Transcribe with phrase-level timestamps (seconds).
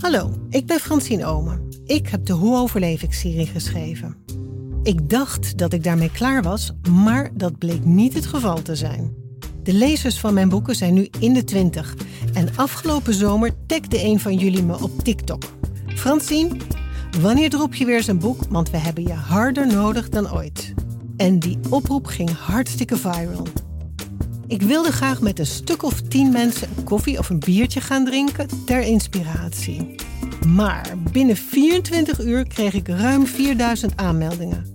[0.00, 1.68] Hallo, ik ben Francine Omen.
[1.84, 4.16] Ik heb de Hoe overleef ik serie geschreven.
[4.82, 9.14] Ik dacht dat ik daarmee klaar was, maar dat bleek niet het geval te zijn.
[9.62, 11.96] De lezers van mijn boeken zijn nu in de twintig.
[12.32, 15.42] En afgelopen zomer tagde een van jullie me op TikTok.
[15.86, 16.56] Francine,
[17.20, 18.42] wanneer drop je weer zijn boek?
[18.48, 20.74] Want we hebben je harder nodig dan ooit.
[21.16, 23.46] En die oproep ging hartstikke viral.
[24.50, 28.04] Ik wilde graag met een stuk of tien mensen een koffie of een biertje gaan
[28.04, 29.94] drinken ter inspiratie.
[30.46, 34.66] Maar binnen 24 uur kreeg ik ruim 4000 aanmeldingen.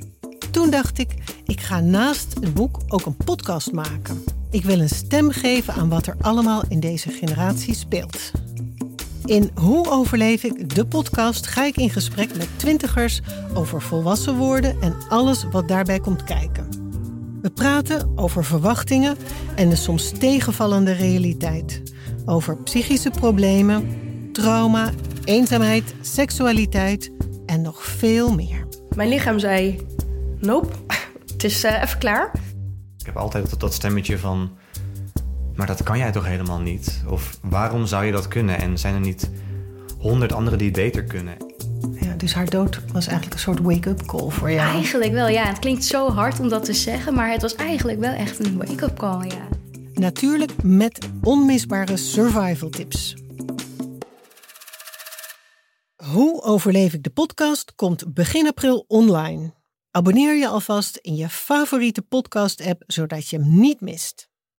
[0.51, 1.13] Toen dacht ik,
[1.45, 4.23] ik ga naast het boek ook een podcast maken.
[4.49, 8.31] Ik wil een stem geven aan wat er allemaal in deze generatie speelt.
[9.26, 13.21] In Hoe overleef ik de podcast ga ik in gesprek met twintigers
[13.53, 16.84] over volwassen worden en alles wat daarbij komt kijken.
[17.45, 19.17] We praten over verwachtingen
[19.55, 21.81] en de soms tegenvallende realiteit.
[22.26, 23.90] Over psychische problemen,
[24.31, 24.91] trauma,
[25.23, 27.12] eenzaamheid, seksualiteit
[27.45, 28.68] en nog veel meer.
[28.96, 29.85] Mijn lichaam zei:
[30.40, 30.74] Nope,
[31.32, 32.32] het is uh, even klaar.
[32.98, 34.57] Ik heb altijd dat, dat stemmetje van.
[35.55, 37.04] Maar dat kan jij toch helemaal niet?
[37.07, 38.62] Of waarom zou je dat kunnen?
[38.62, 39.30] En zijn er niet
[39.98, 41.45] honderd anderen die het beter kunnen?
[42.16, 44.74] Ja, dus haar dood was eigenlijk een soort wake-up call voor jou.
[44.74, 45.44] Eigenlijk wel, ja.
[45.44, 48.58] Het klinkt zo hard om dat te zeggen, maar het was eigenlijk wel echt een
[48.58, 49.48] wake-up call, ja.
[49.94, 53.16] Natuurlijk met onmisbare survival tips.
[55.96, 59.54] Hoe overleef ik de podcast komt begin april online.
[59.91, 64.30] Abonneer je alvast in je favoriete podcast-app zodat je hem niet mist.